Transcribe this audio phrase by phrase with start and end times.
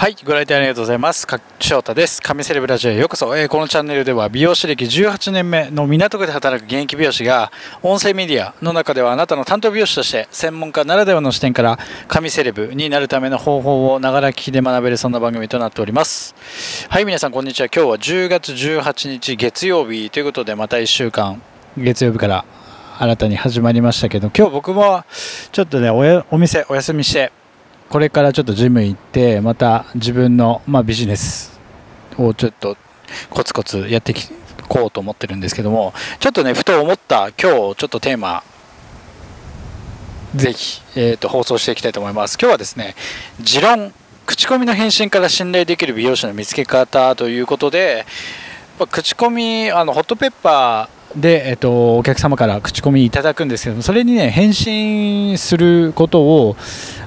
[0.00, 1.26] はい、ご来店ありがとうございます。
[1.58, 2.22] 翔太です。
[2.22, 11.78] 神セレブラジオへようこそ、えー、このチャンネルでは美容師歴18年目の港区で働く現役美容師が音声メディアの中ではあなたの担当美容師として専門家ならではの視点から
[12.08, 16.34] 神セレブになるための方法をながら聞きで学べるそんな番組となっております。
[16.88, 17.66] はい、皆さんこんにちは。
[17.66, 21.42] 今日は10月18日月曜日ということでまた1週間
[21.76, 22.46] 月曜日から
[22.98, 25.04] 新たに始まりましたけど今日僕も
[25.52, 27.32] ちょっとねお店お休みして
[27.90, 31.60] これからちょっとジム行ってまた自分の、まあ、ビジネス
[32.16, 32.76] をちょっと
[33.28, 34.14] コツコツやってい
[34.68, 38.44] こうと思ってるんですけどもちょっとねふと思った今日ちょっとテーマ
[40.36, 42.38] ぜひ、えーと、放送していきたいと思います。
[42.40, 42.94] 今日はですね
[43.40, 43.92] 持論
[44.24, 48.06] 口コミの返信から信頼できる美容師の見つけ方ということで
[48.86, 56.56] 口コミあのホットペッパーで、えっと、お客様から口コミいただくんですけどもそれにね返信することを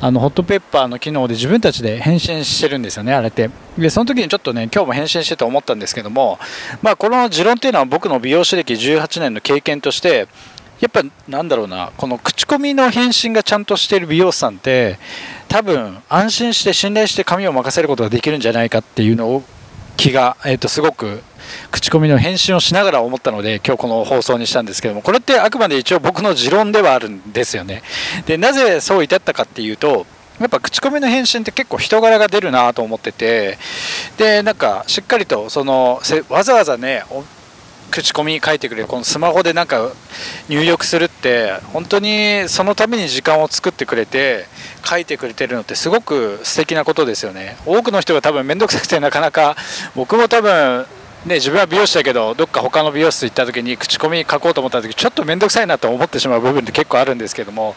[0.00, 3.50] あのホットペッパーの機能で自分たちで返信してるんですよねあれって。
[3.76, 6.38] でその時にちょっとね今日も返信してて思ったんですけども、
[6.82, 10.28] まあ、この持論っていうのは僕の美容師歴18年の経験として
[10.80, 14.98] やっぱなんだろうなこの口コミの返信がちゃんとしてる美容師さんって
[15.48, 19.42] 多分安心して信頼して髪を任せることができるんじゃないかっていうのを
[20.00, 21.22] 気が、えー、とすごく
[21.70, 27.82] 口コミの返信をしながら思ったので今日この放送にしたんですけどもこれってあくまで一応僕の持論ではあるんですよね。
[28.24, 30.06] でなぜそう至ったかっていうと
[30.38, 33.58] やっぱ口コミの返信って結構人柄が出るなと思ってて
[34.16, 37.04] でなんかしっかりとそのわざわざね
[37.90, 39.90] 口コミ書いてくれるこのスマホでなんか
[40.48, 44.46] 入力するって本当にそのために時間を作ってくれて
[44.84, 47.56] 書いてくれてるのってすごく素敵なことですよね。
[47.66, 49.56] 多くの人が多分面倒くさくてなかなか
[49.94, 50.86] 僕も多分
[51.26, 57.74] ね、自分は美容師だけどどっか他の美容室行った時に口コミ書こうと思った時ちょっと面倒くさいなと思ってしまう部分って結構あるんですけども、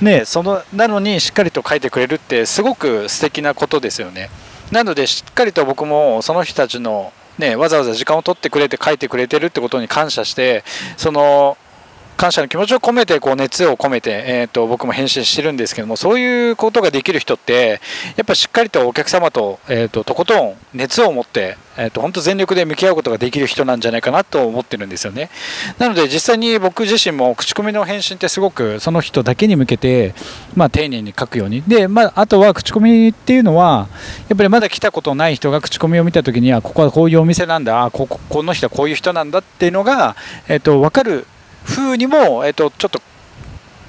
[0.00, 4.30] ね、そのなのにしっかりと書いてくれるってすごく素敵なことですよね。
[4.70, 10.64] なのでしっかりと僕もその人たちのね、わざわざ時間を取ってくれて書いてくれてるってことに感謝して
[10.96, 11.58] その
[12.16, 17.80] 感謝の気持ちを込めてこう熱を込めて、えーと、僕も返信してるんですけどもそういうことができる人って
[18.16, 25.30] やっぱしっかりとお客様と,、えーと、とことん熱を持って、えーと、本当全力で向き合うことができる人なんじゃないかなと思ってるんですよね。
[25.78, 30.14] なので実際に僕自身も口コミの返信ってすごくその人だけに向けて、
[30.54, 31.62] まあ、丁寧に書くように。
[31.62, 33.88] で、まあ、あとは口コミっていうのは
[34.28, 40.16] やっぱりまだ来たことない人が口コミを見た時にはここはこういうお店なんだあここの人はこういう人なんだっていうのが、
[40.48, 41.26] えー、と分かる
[41.66, 43.02] 風にも、えっと、ちょっと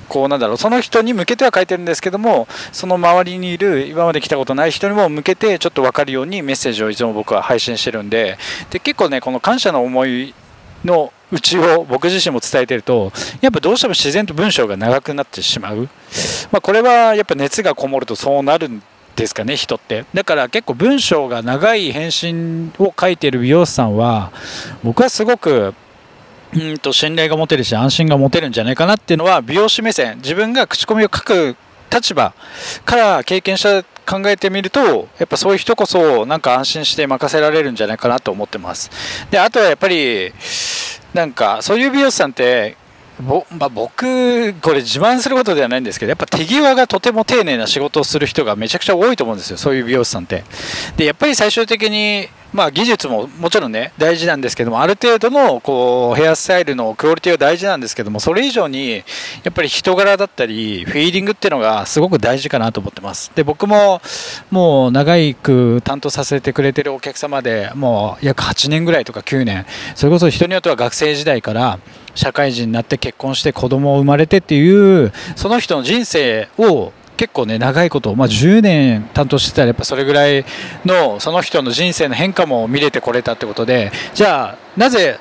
[0.07, 8.37] こうなんだろうその人に向けては書いてるんですけどもその周りにいる今まで来たことない人にも向けてちょっと分かるようにメッセージをいつも僕は配信してるんで
[8.69, 10.33] で結構ねこの感謝の思い
[10.85, 13.11] のうちを僕自身も伝えてると
[13.41, 15.89] やっぱどうしても自然と文章が長くなってしまう、
[16.51, 18.81] まあ、これはやっぱ熱がこもるとそうなるん
[19.15, 20.05] ですかね人って。
[20.13, 24.31] だから結構文章が長い返信を書いてる美容師さんは
[24.83, 25.73] 僕はすごく
[26.53, 31.55] うんと信頼が持てるし安心が持てるんじゃないかなっていうのは美容師目線自分が口コミを書く
[31.91, 32.33] 立場
[32.85, 38.89] から経験した考えてみるとやっぱそういう人こそなんか安心して任せられるんじゃないかなと思ってます
[39.29, 40.31] であとはやっぱり
[41.13, 42.77] なんかそういう美容師さんって
[43.19, 50.43] ぼまあ、僕、これ自慢することではないんですけど、やっぱ手際がとても丁寧な仕事をする人がめちゃくちゃ多いと思うんですよ、そういう美容師さんって。
[50.97, 59.03] で、やっぱり最終的に、まあ、技術ももちろんね、大事なんですけども、ある程度のこうヘアスタイルのクオリティは大事なんですけども、それ以上に、
[59.43, 63.31] やっぱり人柄だったり、フィーリングっていうのがすごく大事かなと思ってます。
[63.35, 64.01] で、僕も
[64.49, 69.65] もう長いく担当させてくれてるお客様でもう約8年ぐらいとか9年、
[69.95, 71.79] それこそ人によっては学生時代から、
[72.15, 80.45] 社会人になって結婚して子供を生まれてっていうその人の人生を結構ね長いこと、まあ、10年担当してたらやっぱそれぐらい
[80.85, 85.19] のその人の人生の変化も見れてこれたってことでじゃあなぜ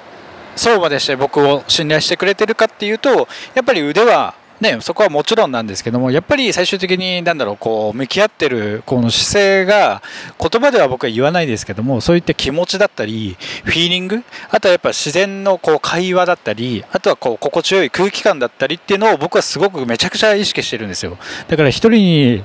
[0.55, 10.03] そうまでして僕を信頼してくれてるかっていうとやっぱり腕はね、そこはもちろんなんですけどもやっぱり最終的に何だろうこう向き合ってるこの姿勢が
[10.41, 21.19] 言葉では僕は言わないですけどもそういった気持ちだったりフィーリングあとはやっぱ自然のこう会話だったりあとはこう心地よい空気感だったりっていうのを僕はすごくめちゃくちゃ意識してるんですよ。
[21.49, 22.43] だから一人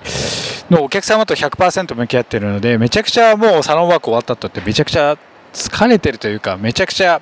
[0.69, 5.17] のお客様と100%向き合ってるのでめちゃくちゃもうサロンワーク終わった後ってめちゃくちゃ
[5.53, 7.21] 疲れてるというかめちゃくちゃ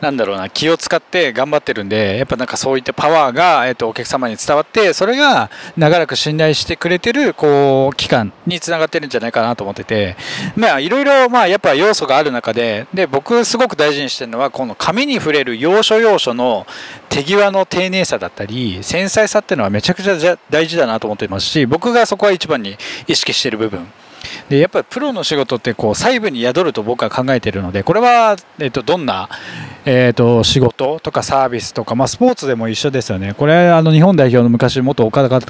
[0.00, 10.16] なんだろうな気を使って頑張ってるんでやっぱなんかそういったパワーが、えー、とお客様に伝わってそれが長らく信頼してくれてるこう期間につながってるんじゃないかなと思ってて
[10.56, 16.66] まあいろいろまあやっぱ要素がある中でで僕すごく大事にしてるのはこの紙に触れる要所要所の
[17.08, 22.76] 手際の丁寧さだったり繊細さっていうのはめちゃくちゃ大事だなと思ってますし僕がそこは一番に
[23.06, 23.86] 意識してる部分。
[24.50, 29.28] でやっぱりプロの仕事ってこう細部に宿ると僕は考えているのでこれは、えっと、どんな、
[29.84, 33.32] えっと、仕事とかサービスとか、まあ、スポーツでも一緒ですよね。
[33.34, 35.40] これあの日本代表の昔元岡田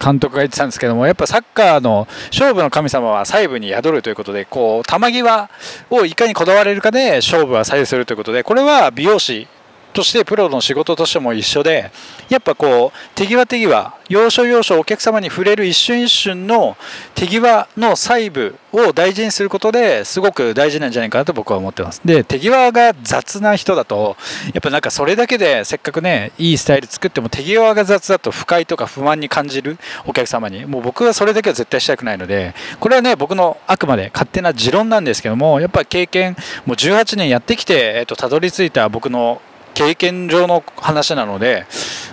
[0.00, 5.48] 監督が言ってたんですけどもやっぱサッカーの勝負の神様は細部に宿るということでこう球際
[5.90, 9.46] をいかにこだわれるかで勝負は左右するということでこれは美容師
[9.92, 11.90] としてプロの仕事としても一緒で
[12.28, 16.76] やっぱこう手際手際要所要所お客様に触れる一瞬一瞬の
[17.14, 22.00] 手際の細部を大事にすることですごく大事なんじゃないかなと僕は思ってます。
[22.04, 24.16] で手際が雑な人だと
[24.52, 30.66] やっぱなんかそれだけでせっかくねいいスタイル作っても手際が雑だと不快とか不満に感じるお客様に。
[30.66, 39.40] もう僕はそれだけは絶対したくないのでこれはね僕のあくまで勝手な持論なんですけどもやっぱ経験もう18年やってきて、えっと、たどり着いた僕の
[39.80, 41.64] 経験上の話なので、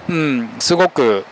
[0.07, 1.25] うん、すごく、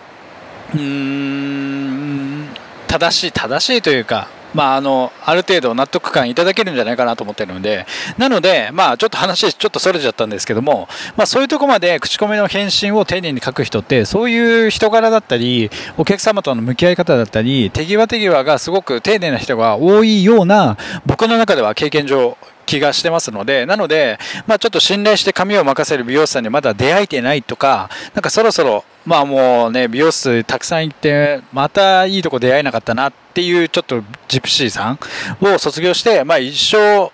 [0.73, 2.47] うーん、
[2.87, 7.85] 正しい、正しいというか、まあ、あのある程度納得感いただけるんじゃないかなと思ってるので、
[8.17, 24.17] なので、まあ、ちょっと話、ちょっとそれちゃったんですけども、まあ、そういうとこまで口コミの返信を丁寧に書く人って、そういう人柄だったり、お客様との向き合い方だったり、手際手際がすごく丁寧な人が多いような、僕の中では経験上、気がしてますので、なので、
[24.47, 34.99] まあ、ちょっと信頼して髪を任せる美容師さんにまだ出会えてないとか、なんかそろそろ、まあもうね、美容室たくさん行って、またいいとこ出会えなかったなっていうちょっとジプシーさん
[35.41, 37.11] を卒業して、まあ一生、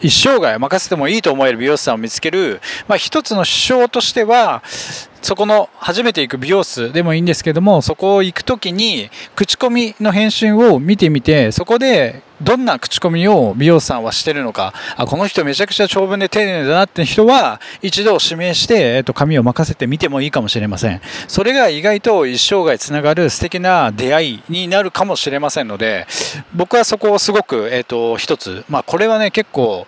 [0.00, 4.62] 一生涯任せてもいいと思える美容師さんを見つける、まあ一つの指標としては、
[5.24, 21.00] そこの初めて行く美容室でもいいんですけども、そこを行くときに、口コミの返信を見てみて、そこでどんな口コミを美容師さんはしてるのか、あ、この人めちゃくちゃ長文で丁寧だなって人は、一度指名して、えっと、髪を任せてみてもいいかもしれません。
[21.26, 26.06] それが意外と一生涯つながる素敵な出会いになるかもしれませんので、
[26.54, 29.86] 僕はそこをすごく、えっと、一つ、まあ、これはね、結構、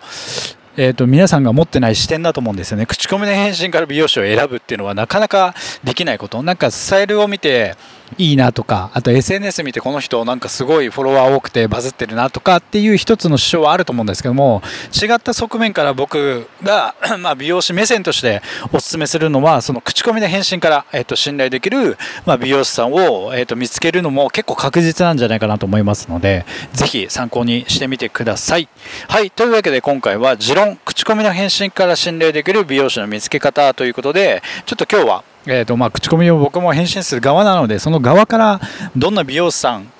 [0.79, 2.85] えーと、皆さんが持ってない視点だと思うんですよね。
[2.85, 6.43] 口コミの返信から美容師を選ぶっていうのはなかなかできないこと。
[6.43, 7.75] なんかスタイルを見て
[8.17, 14.61] いいなとかあと SNS 見てこの人なんかすごいフォロワー多くてバズってるなとかっていう一つの主張はあると思うんですけども
[14.93, 28.69] 違った側面から僕が まあ美容師目線としてお勧めするのはその口コミの返信から、えー、と信頼できる、まあ、美容師さんを、えー、と見つけるのも結構確実なんじゃないかなと思いますのでぜひ参考にしてみてください。
[29.07, 38.61] はいというわけで今回は持論口コミの返信から信頼できる美容師の見つけ方ということでちょっと今日はえーとまあ、口コミを僕も返信する側なのでその側から
[38.95, 39.91] どんな美容師さん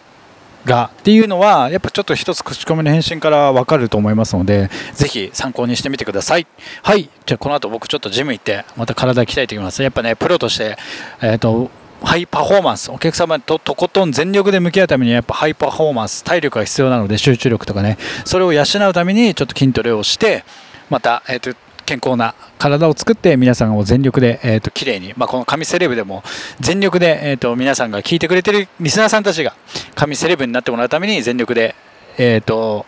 [0.66, 6.46] がっていうのはやっぱちょっと一つ口コミの返信から分かると思いますのでぜひ参考にしてみてください。
[6.84, 7.10] はい。
[7.26, 9.82] じゃあこの後僕ちょっとジム行ってまた体鍛えてきます。
[9.82, 10.78] やっぱねプロとして
[11.22, 11.72] え、ー、と
[12.04, 20.44] ハイパフォーマンスお客様ととことん全力で向き合うためにやっぱハイパフォーマンス体力が必要なので集中力とかねそれを養うためにちょっと筋トレをして
[20.90, 26.22] また、えーと健康な体を作って皆さんを全力で、えーと、綺麗に、まあ、この神セレブでも
[26.60, 29.56] 全力で、えーと、皆さんが聞いてくれてるリスナーさんたちが
[29.95, 31.75] 神セレブになってもらうために全力で、
[32.18, 32.86] えーと、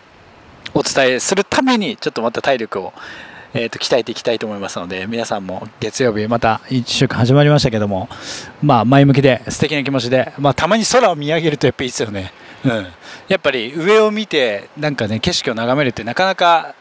[0.74, 2.92] お伝えするためにちょっとまた体力を、
[3.54, 8.10] えー、と鍛えていきたいと思いますので皆さんも月曜日また1週間始まりましたけども、
[8.62, 12.32] まあ、前向きで素敵な気持ちで、まあ、たまに空を見上げるとやっぱいいですよね。
[12.62, 12.86] うん、
[13.28, 16.74] やっぱり上を見てなんかね景色を眺めるってなかなか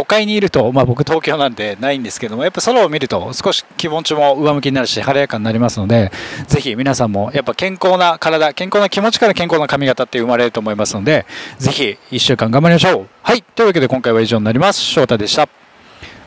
[0.00, 6.10] 都会にいると、まあ、僕東京なんでないんですけどもやっぱ空を見ると少し気持ちも上向きになるし晴れやかになりますので
[6.46, 11.26] ぜひ皆さんもやっぱ健康な体健康な気持ちから健康な髪型って生まれると思いますので
[11.58, 13.08] ぜひ1週間頑張りましょう。
[13.22, 13.42] はい。
[13.42, 14.80] というわけで今回は以上になります。
[14.80, 15.46] 翔太でした。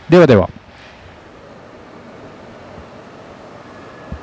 [0.07, 0.62] ではでは。